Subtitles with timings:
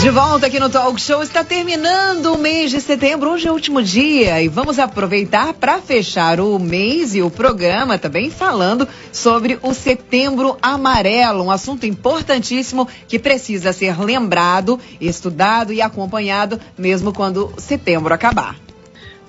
[0.00, 3.54] De volta aqui no Talk Show, está terminando o mês de setembro, hoje é o
[3.54, 9.58] último dia e vamos aproveitar para fechar o mês e o programa também falando sobre
[9.60, 17.52] o Setembro Amarelo, um assunto importantíssimo que precisa ser lembrado, estudado e acompanhado mesmo quando
[17.58, 18.56] setembro acabar.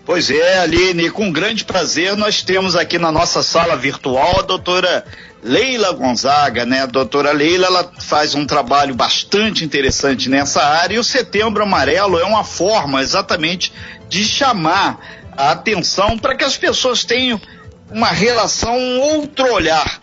[0.05, 5.03] Pois é, Aline, com grande prazer nós temos aqui na nossa sala virtual a doutora
[5.43, 6.81] Leila Gonzaga, né?
[6.81, 12.19] A doutora Leila, ela faz um trabalho bastante interessante nessa área e o Setembro Amarelo
[12.19, 13.73] é uma forma exatamente
[14.07, 14.99] de chamar
[15.35, 17.41] a atenção para que as pessoas tenham
[17.89, 19.99] uma relação, um outro olhar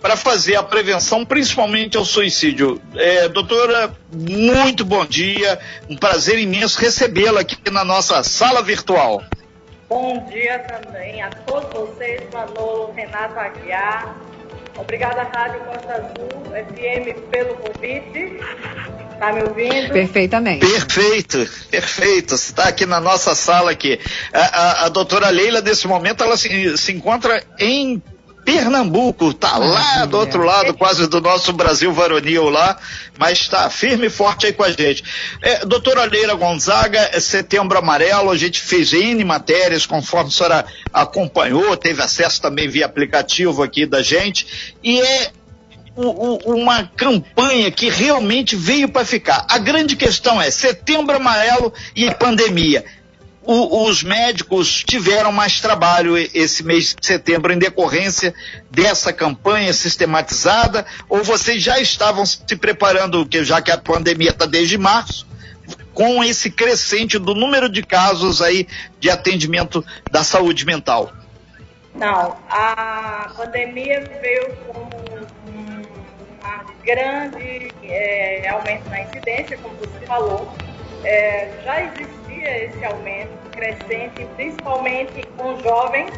[0.00, 2.80] para fazer a prevenção, principalmente ao suicídio.
[2.94, 5.58] É, doutora, muito bom dia,
[5.88, 9.22] um prazer imenso recebê-la aqui na nossa sala virtual.
[9.88, 14.14] Bom dia também a todos vocês, Manolo, Renato Aguiar,
[14.78, 18.38] Obrigada, Rádio Costa Azul FM, pelo convite.
[19.12, 19.92] Está me ouvindo?
[19.92, 20.64] Perfeitamente.
[20.64, 22.36] Perfeito, perfeito.
[22.36, 23.98] Você está aqui na nossa sala aqui.
[24.32, 28.00] A, a, a doutora Leila, nesse momento, ela se, se encontra em
[28.48, 32.78] Pernambuco, tá lá do outro lado, quase do nosso Brasil varonil lá,
[33.18, 35.04] mas está firme e forte aí com a gente.
[35.42, 40.64] É, doutora Leila Gonzaga, é Setembro Amarelo, a gente fez N matérias, conforme a senhora
[40.90, 45.30] acompanhou, teve acesso também via aplicativo aqui da gente, e é
[46.46, 49.44] uma campanha que realmente veio para ficar.
[49.46, 52.82] A grande questão é setembro amarelo e pandemia
[53.42, 58.34] o, os médicos tiveram mais trabalho esse mês de setembro em decorrência
[58.70, 64.76] dessa campanha sistematizada, ou vocês já estavam se preparando, já que a pandemia está desde
[64.76, 65.26] março,
[65.94, 68.68] com esse crescente do número de casos aí
[69.00, 71.12] de atendimento da saúde mental?
[71.94, 74.80] Não, a pandemia veio com
[75.50, 75.68] um
[76.84, 80.54] grande é, aumento na incidência, como você falou.
[81.04, 86.12] É, já existe existia esse aumento crescente, principalmente com jovens,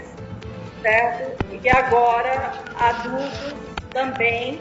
[0.83, 1.45] certo?
[1.63, 3.55] E agora adultos
[3.93, 4.61] também.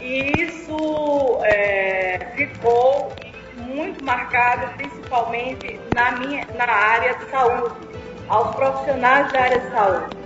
[0.00, 3.12] E isso é, ficou
[3.56, 7.74] muito marcado, principalmente na, minha, na área de saúde,
[8.28, 10.16] aos profissionais da área de saúde.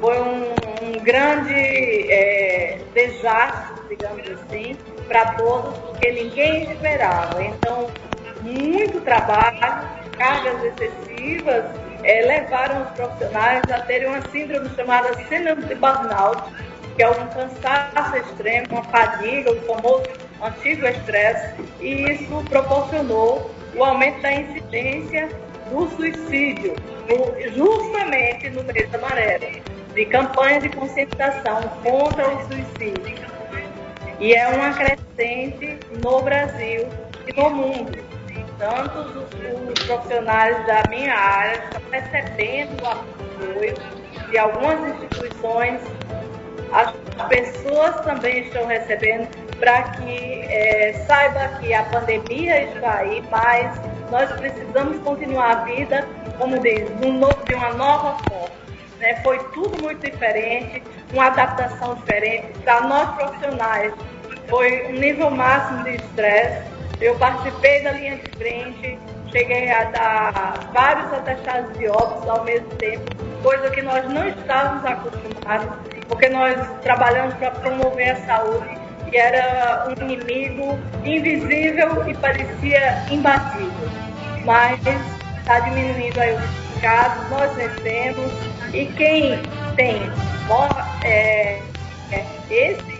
[0.00, 0.52] Foi um,
[0.82, 1.54] um grande
[2.12, 4.76] é, desastre, digamos assim,
[5.08, 7.42] para todos, porque ninguém esperava.
[7.42, 7.90] Então,
[8.46, 9.58] muito trabalho,
[10.16, 11.64] cargas excessivas,
[12.04, 16.42] é, levaram os profissionais a terem uma síndrome chamada síndrome de burnout,
[16.94, 20.04] que é um cansaço extremo, uma fadiga, o famoso
[20.42, 25.28] antigo estresse, e isso proporcionou o aumento da incidência
[25.70, 26.76] do suicídio,
[27.08, 29.60] no, justamente no mês amarelo,
[29.94, 33.26] de campanha de conscientização contra o suicídio.
[34.20, 36.88] E é uma crescente no Brasil
[37.26, 38.05] e no mundo
[38.58, 43.74] tanto os, os, profissionais da minha área estão recebendo o apoio
[44.30, 45.80] de algumas instituições,
[46.72, 46.92] as
[47.28, 49.28] pessoas também estão recebendo
[49.58, 53.80] para que é, saiba que a pandemia está aí, mas
[54.10, 56.06] nós precisamos continuar a vida,
[56.38, 58.56] como diz, de uma nova forma.
[58.98, 59.20] Né?
[59.22, 62.58] Foi tudo muito diferente, uma adaptação diferente.
[62.60, 63.92] Para nós profissionais,
[64.48, 68.98] foi um nível máximo de estresse eu participei da linha de frente,
[69.30, 73.04] cheguei a dar vários atestados de óbitos ao mesmo tempo,
[73.42, 75.68] coisa que nós não estávamos acostumados,
[76.08, 78.78] porque nós trabalhamos para promover a saúde
[79.12, 83.88] e era um inimigo invisível e parecia imbatível.
[84.44, 84.80] Mas
[85.38, 88.32] está diminuindo aí os casos, nós vencemos
[88.72, 89.42] e quem
[89.76, 90.10] tem
[91.04, 91.60] é,
[92.12, 92.96] é, esse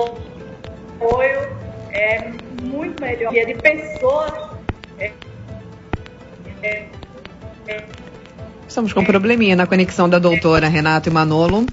[0.00, 1.48] apoio
[1.92, 2.30] é
[2.62, 3.32] muito melhor.
[3.32, 4.32] E é de pessoas.
[4.98, 5.12] É,
[6.62, 6.88] é,
[7.68, 7.84] é,
[8.66, 11.66] Estamos com um probleminha na conexão da doutora Renato e Manolo.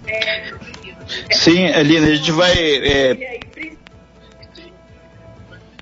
[1.31, 3.39] Sim, Alina, a gente vai é,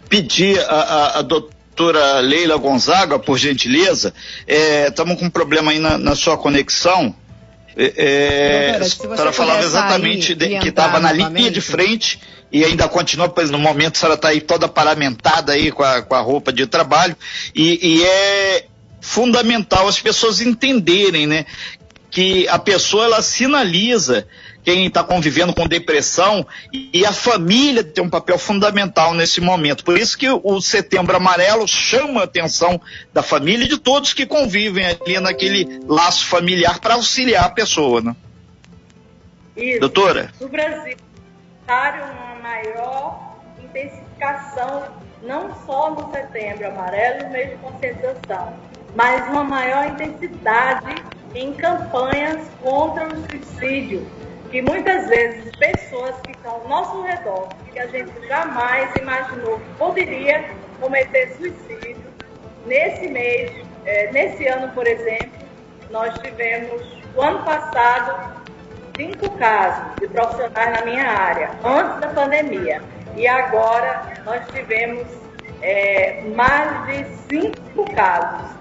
[0.07, 4.13] pedir a, a, a, doutora Leila Gonzaga, por gentileza.
[4.47, 7.13] Estamos é, com um problema aí na, na sua conexão.
[7.81, 8.78] É,
[9.18, 12.20] ela falava exatamente de, que estava na linha de frente
[12.52, 16.02] e ainda continua, pois no momento a senhora está aí toda paramentada aí com a,
[16.02, 17.16] com a roupa de trabalho.
[17.56, 18.66] E, e é
[19.00, 21.46] fundamental as pessoas entenderem, né,
[22.12, 24.28] que a pessoa ela sinaliza
[24.69, 29.83] quem está convivendo com depressão e a família tem um papel fundamental nesse momento.
[29.83, 32.80] Por isso que o Setembro Amarelo chama a atenção
[33.12, 38.00] da família e de todos que convivem ali naquele laço familiar para auxiliar a pessoa,
[38.00, 38.16] né?
[39.57, 39.80] Isso.
[39.80, 40.31] Doutora?
[40.39, 40.98] No Brasil,
[41.68, 44.83] uma maior intensificação,
[45.24, 48.54] não só no setembro amarelo, mês de conscientização,
[48.95, 50.95] mas uma maior intensidade
[51.33, 54.07] em campanhas contra o suicídio,
[54.51, 59.78] que muitas vezes pessoas que estão ao nosso redor, que a gente jamais imaginou que
[59.78, 60.44] poderia
[60.80, 61.98] cometer suicídio,
[62.66, 63.51] nesse mês,
[63.86, 65.40] é, nesse ano, por exemplo,
[65.92, 66.81] nós tivemos,
[67.16, 68.44] o ano passado,
[68.98, 72.81] cinco casos de profissionais na minha área, antes da pandemia.
[73.16, 75.07] E agora nós tivemos
[75.62, 78.52] é, mais de cinco casos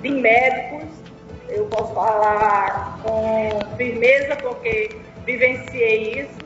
[0.00, 0.88] de médicos.
[1.48, 6.38] Eu posso falar com firmeza porque vivenciei isso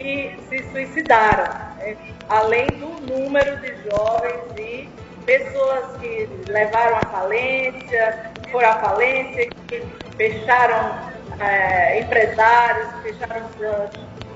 [0.00, 1.96] e se suicidaram, né?
[2.28, 4.88] além do número de jovens e
[5.26, 9.82] pessoas que levaram a falência, foram à falência, que
[10.16, 11.10] fecharam
[11.40, 13.90] é, empresários fecharam suas,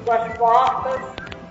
[0.05, 1.01] suas portas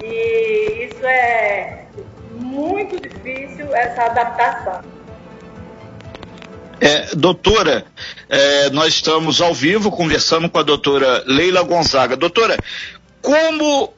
[0.02, 1.86] e isso é
[2.32, 4.82] muito difícil, essa adaptação.
[6.86, 7.86] É, doutora,
[8.28, 12.18] é, nós estamos ao vivo conversando com a doutora Leila Gonzaga.
[12.18, 12.58] Doutora,
[13.22, 13.94] como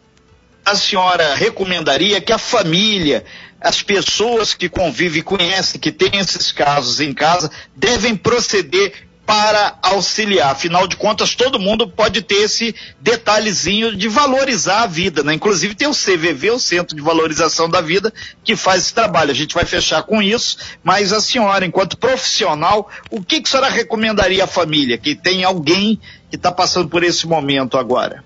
[0.63, 3.25] a senhora recomendaria que a família,
[3.59, 8.93] as pessoas que convivem, conhecem, que têm esses casos em casa, devem proceder
[9.25, 10.51] para auxiliar.
[10.51, 15.33] Afinal de contas, todo mundo pode ter esse detalhezinho de valorizar a vida, né?
[15.33, 18.13] Inclusive tem o CVV, o Centro de Valorização da Vida,
[18.43, 19.31] que faz esse trabalho.
[19.31, 23.51] A gente vai fechar com isso, mas a senhora, enquanto profissional, o que, que a
[23.51, 25.99] senhora recomendaria à família que tem alguém
[26.29, 28.23] que está passando por esse momento agora?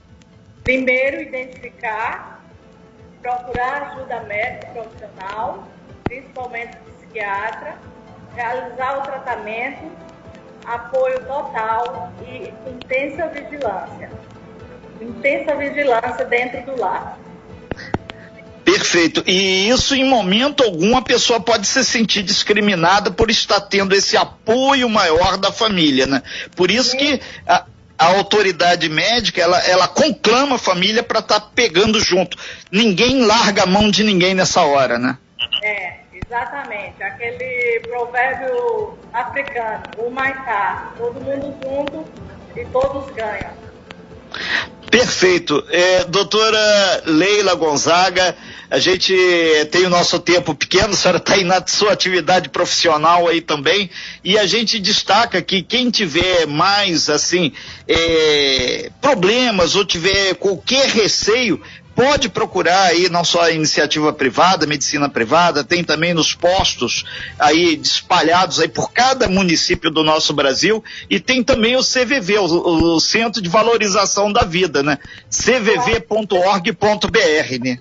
[0.63, 2.43] Primeiro, identificar,
[3.21, 5.67] procurar ajuda médica profissional,
[6.03, 7.77] principalmente psiquiatra,
[8.35, 10.08] realizar o tratamento
[10.69, 14.11] apoio total e intensa vigilância.
[15.01, 17.17] Intensa vigilância dentro do lar.
[18.63, 19.23] Perfeito.
[19.25, 24.15] E isso, em momento algum, a pessoa pode se sentir discriminada por estar tendo esse
[24.15, 26.21] apoio maior da família, né?
[26.55, 27.65] Por isso que a,
[27.97, 32.37] a autoridade médica, ela, ela conclama a família para estar tá pegando junto.
[32.71, 35.17] Ninguém larga a mão de ninguém nessa hora, né?
[35.63, 35.78] É.
[36.29, 42.05] Exatamente, aquele provérbio africano, o Maitá, todo mundo junto
[42.55, 43.51] e todos ganham.
[44.91, 45.63] Perfeito.
[45.71, 48.35] É, doutora Leila Gonzaga,
[48.69, 49.11] a gente
[49.71, 53.89] tem o nosso tempo pequeno, a senhora está aí na sua atividade profissional aí também,
[54.23, 57.51] e a gente destaca que quem tiver mais, assim,
[57.87, 61.59] é, problemas ou tiver qualquer receio,
[61.99, 67.03] pode procurar aí não só a iniciativa privada, medicina privada, tem também nos postos
[67.37, 72.95] aí espalhados aí por cada município do nosso Brasil e tem também o CVV, o,
[72.95, 74.97] o Centro de Valorização da Vida, né?
[75.29, 76.69] cvv.org.br,
[77.61, 77.79] né?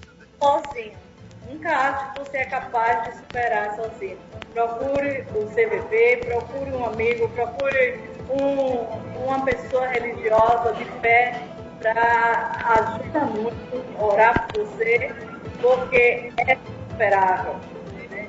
[1.49, 4.19] Nunca acho que você é capaz de superar sozinho.
[4.53, 8.01] Procure o CVV, procure um amigo, procure
[8.31, 11.41] um, uma pessoa religiosa de fé
[11.81, 15.13] para ajuda muito orar por você,
[15.61, 16.59] porque é
[16.91, 17.57] superável.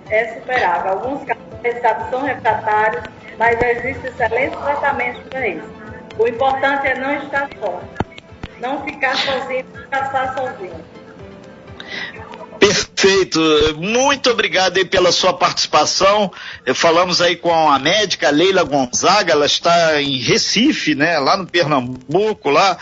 [0.10, 0.92] É superável.
[0.92, 3.04] Alguns casos são refratários,
[3.38, 5.70] mas existe excelente tratamento para isso.
[6.18, 7.82] O importante é não estar só.
[8.60, 10.86] Não ficar sozinho, passar sozinho.
[12.60, 13.40] Perfeito.
[13.78, 16.32] Muito obrigado aí pela sua participação.
[16.76, 22.50] Falamos aí com a médica Leila Gonzaga, ela está em Recife, né, lá no Pernambuco,
[22.50, 22.78] lá,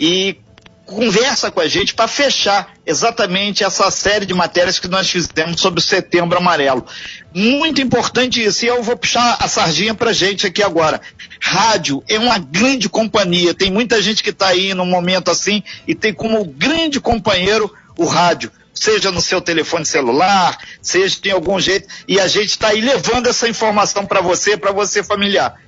[0.00, 0.38] e
[0.86, 5.78] conversa com a gente para fechar exatamente essa série de matérias que nós fizemos sobre
[5.78, 6.84] o Setembro Amarelo.
[7.32, 11.00] Muito importante isso, e eu vou puxar a sardinha para gente aqui agora.
[11.40, 15.94] Rádio é uma grande companhia, tem muita gente que está aí num momento assim e
[15.94, 21.86] tem como grande companheiro o rádio seja no seu telefone celular, seja de algum jeito,
[22.08, 25.60] e a gente está aí levando essa informação para você, para você familiar.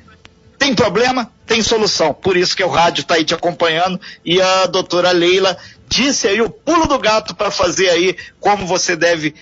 [0.59, 1.31] Tem problema?
[1.47, 2.13] Tem solução.
[2.15, 6.41] Por isso que o rádio está aí te acompanhando e a doutora Leila disse aí
[6.41, 9.35] o pulo do gato para fazer aí como você deve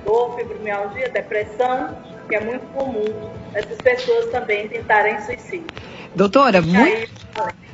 [0.05, 1.97] dor, fibromialgia, depressão,
[2.29, 5.67] que é muito comum essas pessoas também tentarem suicídio.
[6.15, 7.11] Doutora, muito...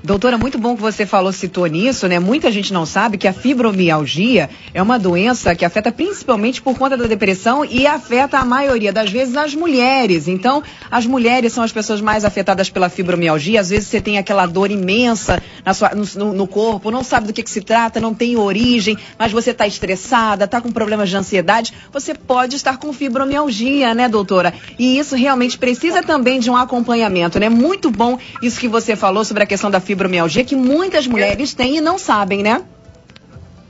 [0.04, 2.18] Doutora, muito bom que você falou, citou nisso, né?
[2.18, 6.94] Muita gente não sabe que a fibromialgia é uma doença que afeta principalmente por conta
[6.94, 10.28] da depressão e afeta a maioria das vezes as mulheres.
[10.28, 13.58] Então, as mulheres são as pessoas mais afetadas pela fibromialgia.
[13.58, 15.42] Às vezes você tem aquela dor imensa
[15.74, 19.32] sua, no, no corpo, não sabe do que, que, se trata, não tem origem, mas
[19.32, 21.72] você está estressada, está com problemas de ansiedade.
[21.90, 24.52] Você pode estar com fibromialgia, né, doutora?
[24.78, 27.48] E isso realmente precisa também de um acompanhamento, né?
[27.48, 31.54] Muito bom isso que você falou sobre a questão da fibromialgia fibromialgia que muitas mulheres
[31.54, 32.62] têm e não sabem, né?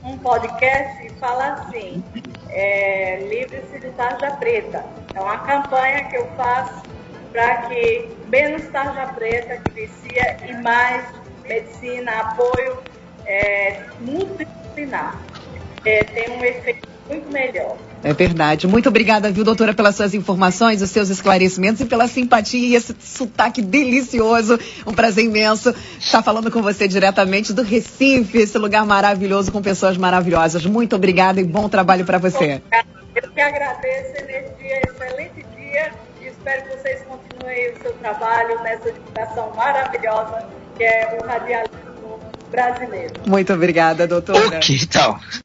[0.03, 2.03] Um podcast fala assim,
[2.49, 4.83] é, livre-se de tarja preta.
[5.13, 6.83] É uma campanha que eu faço
[7.31, 11.05] para que menos tarja preta que vicia e mais
[11.43, 12.79] medicina, apoio
[13.25, 15.19] é, multidisciplinar.
[15.85, 17.77] É, tem um efeito muito melhor.
[18.03, 18.67] É verdade.
[18.67, 22.95] Muito obrigada, viu, doutora, pelas suas informações, os seus esclarecimentos e pela simpatia e esse
[22.99, 24.59] sotaque delicioso.
[24.85, 29.97] Um prazer imenso estar falando com você diretamente do Recife, esse lugar maravilhoso com pessoas
[29.97, 30.65] maravilhosas.
[30.65, 32.61] Muito obrigada e bom trabalho para você.
[33.15, 38.91] Eu que agradeço, energia, excelente dia e espero que vocês continuem o seu trabalho nessa
[38.91, 40.45] divulgação maravilhosa
[40.75, 42.19] que é o radialismo
[42.51, 43.13] brasileiro.
[43.25, 44.57] Muito obrigada, doutora.
[44.57, 45.19] Ok, então.